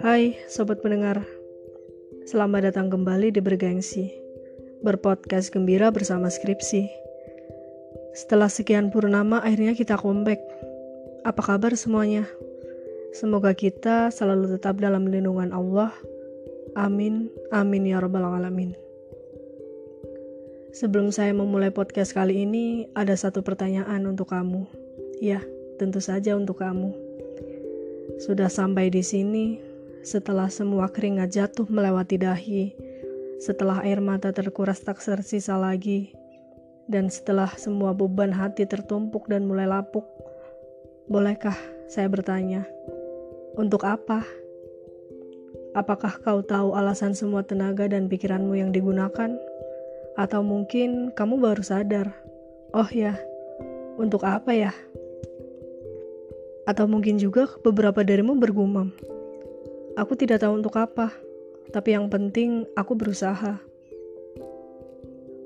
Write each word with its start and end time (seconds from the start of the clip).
Hai 0.00 0.40
sobat 0.48 0.80
pendengar, 0.80 1.20
selamat 2.24 2.72
datang 2.72 2.88
kembali 2.88 3.28
di 3.28 3.44
Bergengsi, 3.44 4.08
berpodcast 4.80 5.52
gembira 5.52 5.92
bersama 5.92 6.32
skripsi. 6.32 6.88
Setelah 8.16 8.48
sekian 8.48 8.88
purnama, 8.88 9.44
akhirnya 9.44 9.76
kita 9.76 10.00
comeback. 10.00 10.40
Apa 11.28 11.44
kabar 11.44 11.76
semuanya? 11.76 12.24
Semoga 13.12 13.52
kita 13.52 14.08
selalu 14.08 14.56
tetap 14.56 14.80
dalam 14.80 15.04
lindungan 15.12 15.52
Allah. 15.52 15.92
Amin, 16.72 17.28
amin 17.52 17.84
ya 17.84 18.00
Rabbal 18.00 18.24
'Alamin. 18.24 18.72
Sebelum 20.72 21.12
saya 21.12 21.36
memulai 21.36 21.68
podcast 21.68 22.16
kali 22.16 22.48
ini, 22.48 22.88
ada 22.96 23.12
satu 23.12 23.44
pertanyaan 23.44 24.08
untuk 24.08 24.32
kamu. 24.32 24.81
Ya, 25.22 25.38
tentu 25.78 26.02
saja 26.02 26.34
untuk 26.34 26.58
kamu. 26.58 26.90
Sudah 28.18 28.50
sampai 28.50 28.90
di 28.90 29.06
sini, 29.06 29.62
setelah 30.02 30.50
semua 30.50 30.90
keringat 30.90 31.30
jatuh 31.30 31.70
melewati 31.70 32.18
dahi, 32.18 32.74
setelah 33.38 33.86
air 33.86 34.02
mata 34.02 34.34
terkuras 34.34 34.82
tak 34.82 34.98
tersisa 34.98 35.54
lagi, 35.54 36.10
dan 36.90 37.06
setelah 37.06 37.54
semua 37.54 37.94
beban 37.94 38.34
hati 38.34 38.66
tertumpuk 38.66 39.30
dan 39.30 39.46
mulai 39.46 39.70
lapuk, 39.70 40.02
bolehkah 41.06 41.54
saya 41.86 42.10
bertanya, 42.10 42.66
untuk 43.54 43.86
apa? 43.86 44.26
Apakah 45.78 46.18
kau 46.18 46.42
tahu 46.42 46.74
alasan 46.74 47.14
semua 47.14 47.46
tenaga 47.46 47.86
dan 47.86 48.10
pikiranmu 48.10 48.58
yang 48.58 48.74
digunakan? 48.74 49.38
Atau 50.18 50.42
mungkin 50.42 51.14
kamu 51.14 51.38
baru 51.38 51.62
sadar, 51.62 52.10
oh 52.74 52.90
ya, 52.90 53.14
untuk 54.02 54.26
apa 54.26 54.50
ya? 54.50 54.74
Atau 56.62 56.86
mungkin 56.86 57.18
juga 57.18 57.50
beberapa 57.66 58.06
darimu 58.06 58.38
bergumam, 58.38 58.94
aku 59.98 60.14
tidak 60.14 60.46
tahu 60.46 60.62
untuk 60.62 60.78
apa, 60.78 61.10
tapi 61.74 61.98
yang 61.98 62.06
penting 62.06 62.68
aku 62.78 62.94
berusaha. 62.94 63.58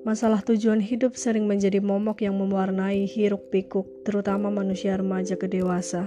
Masalah 0.06 0.38
tujuan 0.46 0.78
hidup 0.78 1.18
sering 1.18 1.50
menjadi 1.50 1.82
momok 1.82 2.22
yang 2.22 2.38
mewarnai 2.38 3.10
hiruk 3.10 3.50
pikuk, 3.50 3.88
terutama 4.06 4.52
manusia 4.52 4.94
remaja 4.94 5.34
ke 5.34 5.50
dewasa. 5.50 6.06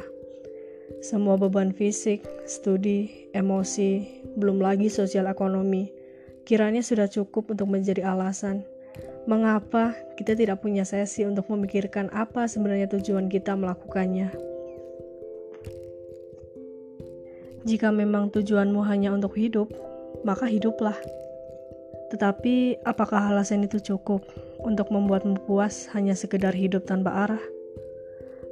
Semua 1.03 1.35
beban 1.35 1.75
fisik, 1.75 2.23
studi, 2.47 3.29
emosi, 3.35 4.23
belum 4.39 4.63
lagi 4.63 4.87
sosial 4.87 5.27
ekonomi, 5.27 5.91
kiranya 6.47 6.79
sudah 6.79 7.11
cukup 7.11 7.51
untuk 7.51 7.67
menjadi 7.67 8.07
alasan 8.07 8.63
mengapa 9.29 9.93
kita 10.17 10.33
tidak 10.33 10.57
punya 10.65 10.81
sesi 10.81 11.21
untuk 11.21 11.45
memikirkan 11.53 12.09
apa 12.09 12.49
sebenarnya 12.49 12.89
tujuan 12.89 13.29
kita 13.29 13.53
melakukannya. 13.53 14.48
Jika 17.67 17.91
memang 17.91 18.31
tujuanmu 18.31 18.83
hanya 18.87 19.11
untuk 19.15 19.35
hidup, 19.35 19.71
maka 20.23 20.47
hiduplah. 20.47 20.95
Tetapi, 22.11 22.83
apakah 22.83 23.33
alasan 23.33 23.67
itu 23.67 23.79
cukup 23.79 24.25
untuk 24.63 24.89
membuatmu 24.89 25.45
puas 25.45 25.87
hanya 25.93 26.13
sekedar 26.13 26.55
hidup 26.55 26.87
tanpa 26.87 27.27
arah? 27.27 27.43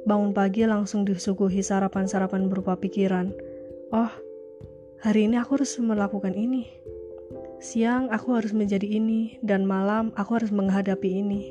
Bangun 0.04 0.32
pagi 0.32 0.64
langsung 0.64 1.04
disuguhi 1.04 1.60
sarapan-sarapan 1.60 2.48
berupa 2.48 2.78
pikiran. 2.78 3.34
Oh, 3.92 4.12
hari 5.02 5.26
ini 5.26 5.36
aku 5.36 5.58
harus 5.60 5.76
melakukan 5.82 6.32
ini 6.32 6.78
Siang 7.58 8.06
aku 8.14 8.38
harus 8.38 8.54
menjadi 8.54 8.86
ini, 8.86 9.34
dan 9.42 9.66
malam 9.66 10.14
aku 10.14 10.38
harus 10.38 10.54
menghadapi 10.54 11.10
ini. 11.10 11.50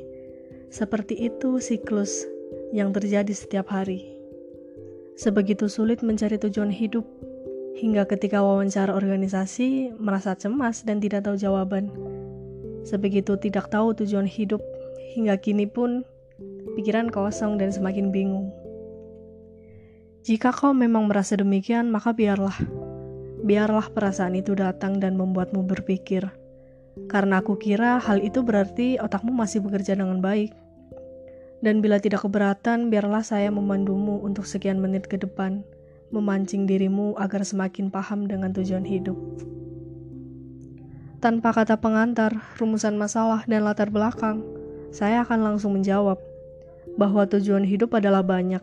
Seperti 0.72 1.12
itu 1.28 1.60
siklus 1.60 2.24
yang 2.72 2.96
terjadi 2.96 3.28
setiap 3.28 3.68
hari. 3.68 4.16
Sebegitu 5.20 5.68
sulit 5.68 6.00
mencari 6.00 6.40
tujuan 6.40 6.72
hidup, 6.72 7.04
hingga 7.78 8.10
ketika 8.10 8.42
wawancara 8.42 8.90
organisasi 8.90 9.94
merasa 10.02 10.34
cemas 10.34 10.82
dan 10.82 10.98
tidak 10.98 11.30
tahu 11.30 11.38
jawaban. 11.38 11.94
Sebegitu 12.82 13.38
tidak 13.38 13.70
tahu 13.70 13.94
tujuan 13.94 14.26
hidup, 14.26 14.58
hingga 15.14 15.38
kini 15.38 15.70
pun 15.70 16.02
pikiran 16.74 17.06
kosong 17.14 17.54
dan 17.54 17.70
semakin 17.70 18.10
bingung. 18.10 18.50
Jika 20.26 20.50
kau 20.50 20.74
memang 20.74 21.06
merasa 21.06 21.38
demikian, 21.38 21.88
maka 21.88 22.10
biarlah 22.10 22.58
biarlah 23.46 23.94
perasaan 23.94 24.34
itu 24.34 24.58
datang 24.58 24.98
dan 24.98 25.14
membuatmu 25.14 25.62
berpikir. 25.62 26.26
Karena 27.06 27.38
aku 27.38 27.54
kira 27.54 28.02
hal 28.02 28.18
itu 28.18 28.42
berarti 28.42 28.98
otakmu 28.98 29.30
masih 29.30 29.62
bekerja 29.62 29.94
dengan 29.94 30.18
baik. 30.18 30.50
Dan 31.62 31.78
bila 31.78 32.02
tidak 32.02 32.26
keberatan, 32.26 32.90
biarlah 32.90 33.22
saya 33.22 33.50
memandumu 33.54 34.18
untuk 34.22 34.46
sekian 34.46 34.82
menit 34.82 35.06
ke 35.06 35.18
depan, 35.18 35.62
memancing 36.14 36.64
dirimu 36.64 37.16
agar 37.16 37.44
semakin 37.44 37.92
paham 37.92 38.24
dengan 38.24 38.52
tujuan 38.54 38.84
hidup. 38.84 39.16
Tanpa 41.18 41.50
kata 41.50 41.82
pengantar, 41.82 42.36
rumusan 42.62 42.94
masalah, 42.94 43.42
dan 43.50 43.66
latar 43.66 43.90
belakang, 43.90 44.44
saya 44.94 45.26
akan 45.26 45.42
langsung 45.42 45.74
menjawab 45.74 46.16
bahwa 46.94 47.26
tujuan 47.26 47.66
hidup 47.66 47.98
adalah 47.98 48.22
banyak, 48.22 48.62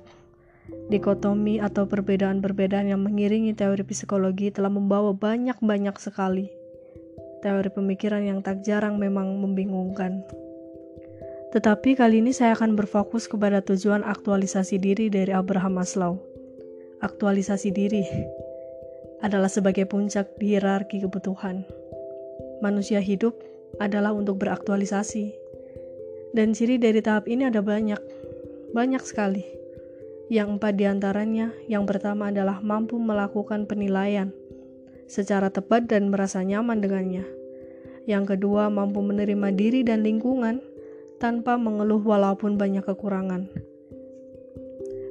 Dikotomi 0.89 1.61
atau 1.61 1.85
perbedaan-perbedaan 1.85 2.89
yang 2.89 3.01
mengiringi 3.05 3.53
teori 3.53 3.85
psikologi 3.85 4.49
telah 4.49 4.73
membawa 4.73 5.13
banyak-banyak 5.13 5.93
sekali 6.01 6.49
teori 7.45 7.69
pemikiran 7.69 8.25
yang 8.25 8.41
tak 8.41 8.65
jarang 8.65 8.97
memang 8.97 9.37
membingungkan. 9.37 10.25
Tetapi 11.53 11.93
kali 11.93 12.25
ini 12.25 12.33
saya 12.33 12.57
akan 12.57 12.73
berfokus 12.73 13.29
kepada 13.29 13.61
tujuan 13.61 14.01
aktualisasi 14.01 14.81
diri 14.81 15.13
dari 15.13 15.29
Abraham 15.29 15.77
Maslow. 15.77 16.24
Aktualisasi 17.05 17.69
diri 17.69 18.01
adalah 19.21 19.45
sebagai 19.45 19.85
puncak 19.85 20.41
di 20.41 20.57
hierarki 20.57 21.05
kebutuhan. 21.05 21.61
Manusia 22.65 22.97
hidup 22.97 23.37
adalah 23.77 24.09
untuk 24.09 24.41
beraktualisasi. 24.41 25.29
Dan 26.33 26.57
ciri 26.57 26.81
dari 26.81 27.05
tahap 27.05 27.29
ini 27.29 27.45
ada 27.45 27.61
banyak, 27.61 28.01
banyak 28.73 29.05
sekali. 29.05 29.45
Yang 30.33 30.57
empat 30.57 30.73
di 30.81 30.89
antaranya, 30.89 31.53
yang 31.69 31.85
pertama 31.85 32.33
adalah 32.33 32.57
mampu 32.65 32.97
melakukan 32.97 33.69
penilaian 33.69 34.33
secara 35.05 35.53
tepat 35.53 35.85
dan 35.85 36.09
merasa 36.09 36.41
nyaman 36.41 36.81
dengannya. 36.81 37.21
Yang 38.09 38.33
kedua, 38.33 38.73
mampu 38.73 39.05
menerima 39.05 39.53
diri 39.53 39.85
dan 39.85 40.01
lingkungan 40.01 40.57
tanpa 41.21 41.53
mengeluh 41.53 42.01
walaupun 42.01 42.57
banyak 42.57 42.81
kekurangan. 42.81 43.64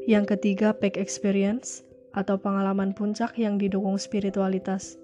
Yang 0.05 0.37
ketiga, 0.37 0.77
back 0.77 1.01
experience 1.01 1.81
atau 2.13 2.37
pengalaman 2.37 2.93
puncak 2.93 3.41
yang 3.41 3.57
didukung 3.57 3.97
spiritualitas. 3.97 5.01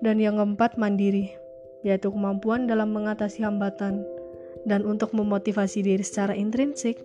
Dan 0.00 0.16
yang 0.16 0.40
keempat, 0.40 0.80
mandiri, 0.80 1.36
yaitu 1.84 2.08
kemampuan 2.08 2.64
dalam 2.64 2.96
mengatasi 2.96 3.44
hambatan 3.44 4.00
dan 4.64 4.84
untuk 4.88 5.12
memotivasi 5.12 5.84
diri 5.84 6.00
secara 6.00 6.32
intrinsik 6.32 7.00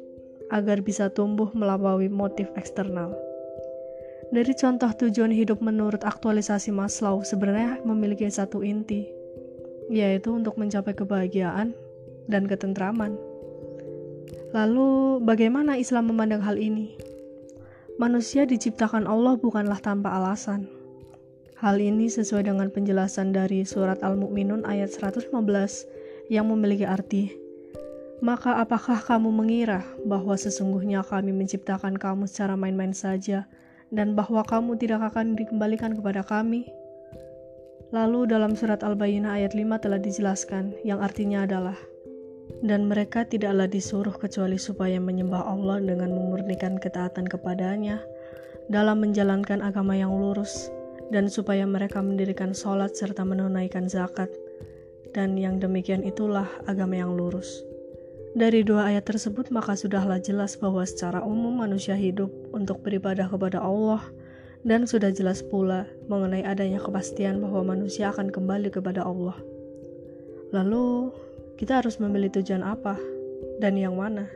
agar 0.48 0.80
bisa 0.80 1.12
tumbuh 1.12 1.52
melalui 1.52 2.08
motif 2.08 2.48
eksternal. 2.56 3.12
Dari 4.34 4.56
contoh 4.58 4.90
tujuan 4.96 5.30
hidup 5.32 5.62
menurut 5.62 6.02
aktualisasi 6.02 6.74
Maslow 6.74 7.22
sebenarnya 7.22 7.84
memiliki 7.86 8.26
satu 8.32 8.66
inti, 8.66 9.06
yaitu 9.92 10.34
untuk 10.34 10.58
mencapai 10.58 10.98
kebahagiaan 10.98 11.76
dan 12.26 12.50
ketentraman. 12.50 13.20
Lalu, 14.56 15.20
bagaimana 15.22 15.78
Islam 15.78 16.10
memandang 16.10 16.42
hal 16.42 16.58
ini? 16.58 16.96
Manusia 17.96 18.44
diciptakan 18.44 19.08
Allah 19.08 19.40
bukanlah 19.40 19.80
tanpa 19.80 20.16
alasan. 20.20 20.68
Hal 21.60 21.80
ini 21.80 22.12
sesuai 22.12 22.52
dengan 22.52 22.68
penjelasan 22.68 23.32
dari 23.32 23.64
surat 23.64 24.04
Al-Mu'minun 24.04 24.68
ayat 24.68 24.92
115 24.92 25.32
yang 26.28 26.52
memiliki 26.52 26.84
arti 26.84 27.46
maka 28.24 28.64
apakah 28.64 28.96
kamu 29.04 29.28
mengira 29.28 29.84
bahwa 30.08 30.40
sesungguhnya 30.40 31.04
kami 31.04 31.36
menciptakan 31.36 32.00
kamu 32.00 32.32
secara 32.32 32.56
main-main 32.56 32.96
saja 32.96 33.44
dan 33.92 34.16
bahwa 34.16 34.42
kamu 34.48 34.80
tidak 34.80 35.12
akan 35.12 35.36
dikembalikan 35.36 35.92
kepada 35.94 36.24
kami? 36.24 36.66
Lalu 37.92 38.32
dalam 38.32 38.56
surat 38.56 38.82
Al-Bayyinah 38.82 39.36
ayat 39.36 39.52
5 39.54 39.84
telah 39.84 40.00
dijelaskan 40.00 40.74
yang 40.88 41.04
artinya 41.04 41.44
adalah 41.44 41.78
dan 42.66 42.90
mereka 42.90 43.22
tidaklah 43.24 43.70
disuruh 43.70 44.18
kecuali 44.18 44.58
supaya 44.58 44.98
menyembah 44.98 45.46
Allah 45.46 45.78
dengan 45.78 46.10
memurnikan 46.10 46.82
ketaatan 46.82 47.30
kepadanya 47.30 48.02
dalam 48.74 49.06
menjalankan 49.06 49.62
agama 49.62 49.94
yang 49.94 50.10
lurus 50.10 50.74
dan 51.14 51.30
supaya 51.30 51.70
mereka 51.70 52.02
mendirikan 52.02 52.58
sholat 52.58 52.98
serta 52.98 53.22
menunaikan 53.22 53.86
zakat 53.86 54.34
dan 55.14 55.38
yang 55.38 55.62
demikian 55.62 56.02
itulah 56.02 56.50
agama 56.66 56.98
yang 56.98 57.14
lurus. 57.14 57.62
Dari 58.36 58.68
dua 58.68 58.92
ayat 58.92 59.08
tersebut 59.08 59.48
maka 59.54 59.80
sudahlah 59.80 60.20
jelas 60.20 60.60
bahwa 60.60 60.84
secara 60.84 61.24
umum 61.24 61.56
manusia 61.56 61.96
hidup 61.96 62.34
untuk 62.52 62.84
beribadah 62.84 63.32
kepada 63.32 63.64
Allah 63.64 64.04
dan 64.66 64.90
sudah 64.90 65.14
jelas 65.14 65.46
pula 65.46 65.88
mengenai 66.10 66.44
adanya 66.44 66.82
kepastian 66.82 67.40
bahwa 67.40 67.78
manusia 67.78 68.12
akan 68.12 68.34
kembali 68.34 68.74
kepada 68.74 69.06
Allah. 69.06 69.38
Lalu, 70.52 71.14
kita 71.56 71.80
harus 71.80 72.04
memilih 72.04 72.28
tujuan 72.36 72.64
apa 72.64 73.00
dan 73.64 73.80
yang 73.80 73.96
mana? 73.96 74.28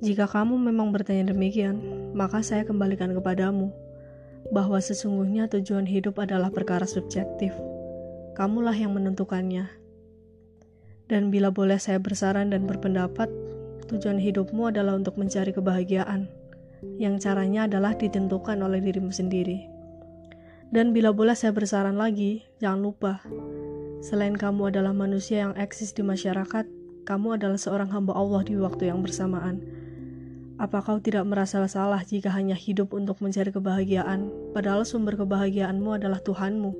Jika 0.00 0.30
kamu 0.30 0.56
memang 0.56 0.94
bertanya 0.94 1.34
demikian, 1.34 1.82
maka 2.16 2.40
saya 2.40 2.64
kembalikan 2.64 3.12
kepadamu 3.12 3.68
bahwa 4.48 4.80
sesungguhnya 4.80 5.50
tujuan 5.52 5.84
hidup 5.84 6.16
adalah 6.16 6.48
perkara 6.48 6.88
subjektif. 6.88 7.52
Kamulah 8.32 8.72
yang 8.72 8.96
menentukannya. 8.96 9.68
Dan 11.10 11.28
bila 11.28 11.50
boleh 11.50 11.76
saya 11.76 11.98
bersaran 11.98 12.54
dan 12.54 12.64
berpendapat, 12.64 13.28
tujuan 13.90 14.16
hidupmu 14.16 14.70
adalah 14.70 14.94
untuk 14.94 15.18
mencari 15.18 15.50
kebahagiaan, 15.50 16.30
yang 16.96 17.18
caranya 17.18 17.66
adalah 17.66 17.92
ditentukan 17.98 18.56
oleh 18.62 18.78
dirimu 18.78 19.10
sendiri. 19.10 19.66
Dan 20.70 20.94
bila 20.94 21.10
boleh 21.10 21.34
saya 21.34 21.50
bersaran 21.50 21.98
lagi, 21.98 22.46
jangan 22.62 22.80
lupa, 22.80 23.12
selain 24.00 24.36
kamu 24.36 24.72
adalah 24.72 24.92
manusia 24.96 25.48
yang 25.48 25.54
eksis 25.56 25.92
di 25.92 26.00
masyarakat, 26.00 26.64
kamu 27.08 27.40
adalah 27.40 27.56
seorang 27.56 27.88
hamba 27.92 28.12
Allah 28.16 28.44
di 28.44 28.56
waktu 28.56 28.92
yang 28.92 29.00
bersamaan. 29.00 29.60
Apa 30.60 30.84
kau 30.84 31.00
tidak 31.00 31.24
merasa 31.24 31.64
salah 31.64 32.04
jika 32.04 32.28
hanya 32.36 32.52
hidup 32.52 32.92
untuk 32.92 33.16
mencari 33.24 33.48
kebahagiaan, 33.48 34.28
padahal 34.52 34.84
sumber 34.84 35.16
kebahagiaanmu 35.16 35.96
adalah 35.96 36.20
Tuhanmu? 36.20 36.76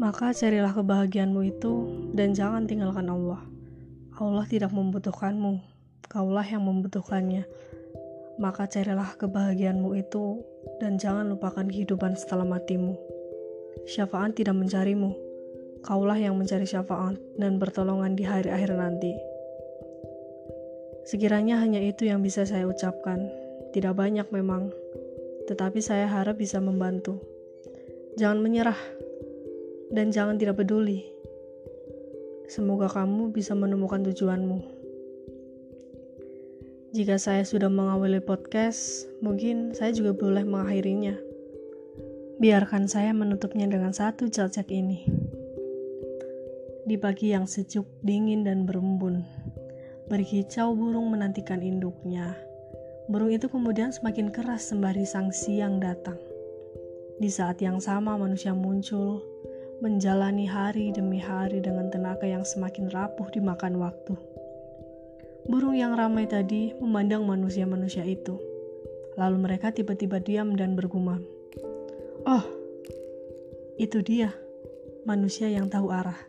Maka 0.00 0.32
carilah 0.32 0.72
kebahagiaanmu 0.72 1.40
itu 1.44 1.74
dan 2.16 2.32
jangan 2.32 2.64
tinggalkan 2.64 3.12
Allah. 3.12 3.44
Allah 4.16 4.48
tidak 4.48 4.72
membutuhkanmu, 4.72 5.60
kaulah 6.08 6.46
yang 6.48 6.64
membutuhkannya. 6.64 7.44
Maka 8.40 8.70
carilah 8.70 9.18
kebahagiaanmu 9.20 9.92
itu 9.98 10.40
dan 10.80 10.96
jangan 10.96 11.28
lupakan 11.28 11.68
kehidupan 11.68 12.16
setelah 12.16 12.48
matimu. 12.48 12.96
Syafaat 13.84 14.32
tidak 14.32 14.56
mencarimu, 14.56 15.12
kaulah 15.82 16.18
yang 16.18 16.34
mencari 16.38 16.66
syafaat 16.66 17.18
dan 17.38 17.58
pertolongan 17.58 18.14
di 18.18 18.24
hari 18.26 18.50
akhir 18.50 18.74
nanti. 18.74 19.14
Sekiranya 21.08 21.58
hanya 21.64 21.80
itu 21.80 22.04
yang 22.04 22.20
bisa 22.20 22.44
saya 22.44 22.68
ucapkan, 22.68 23.32
tidak 23.72 23.96
banyak 23.96 24.28
memang, 24.28 24.68
tetapi 25.48 25.80
saya 25.80 26.04
harap 26.04 26.36
bisa 26.36 26.60
membantu. 26.60 27.16
Jangan 28.20 28.44
menyerah, 28.44 28.80
dan 29.88 30.12
jangan 30.12 30.36
tidak 30.36 30.60
peduli. 30.60 31.08
Semoga 32.48 32.88
kamu 32.88 33.32
bisa 33.32 33.52
menemukan 33.52 34.04
tujuanmu. 34.08 34.58
Jika 36.96 37.20
saya 37.20 37.44
sudah 37.44 37.68
mengawali 37.68 38.24
podcast, 38.24 39.04
mungkin 39.20 39.76
saya 39.76 39.92
juga 39.92 40.16
boleh 40.16 40.44
mengakhirinya. 40.48 41.12
Biarkan 42.40 42.88
saya 42.88 43.12
menutupnya 43.12 43.68
dengan 43.68 43.92
satu 43.92 44.32
jajak 44.32 44.72
ini. 44.72 45.04
Di 46.88 46.96
pagi 46.96 47.36
yang 47.36 47.44
sejuk, 47.44 47.84
dingin, 48.00 48.48
dan 48.48 48.64
berembun, 48.64 49.20
berkicau 50.08 50.72
burung 50.72 51.12
menantikan 51.12 51.60
induknya. 51.60 52.32
Burung 53.12 53.28
itu 53.28 53.44
kemudian 53.44 53.92
semakin 53.92 54.32
keras 54.32 54.72
sembari 54.72 55.04
sang 55.04 55.28
siang 55.28 55.84
datang. 55.84 56.16
Di 57.20 57.28
saat 57.28 57.60
yang 57.60 57.76
sama 57.76 58.16
manusia 58.16 58.56
muncul, 58.56 59.20
menjalani 59.84 60.48
hari 60.48 60.88
demi 60.88 61.20
hari 61.20 61.60
dengan 61.60 61.92
tenaga 61.92 62.24
yang 62.24 62.40
semakin 62.40 62.88
rapuh 62.88 63.28
dimakan 63.36 63.76
waktu. 63.76 64.16
Burung 65.44 65.76
yang 65.76 65.92
ramai 65.92 66.24
tadi 66.24 66.72
memandang 66.80 67.28
manusia-manusia 67.28 68.08
itu. 68.08 68.40
Lalu 69.20 69.36
mereka 69.44 69.76
tiba-tiba 69.76 70.24
diam 70.24 70.56
dan 70.56 70.72
bergumam. 70.72 71.20
Oh, 72.24 72.48
itu 73.76 74.00
dia, 74.00 74.32
manusia 75.04 75.52
yang 75.52 75.68
tahu 75.68 75.92
arah. 75.92 76.27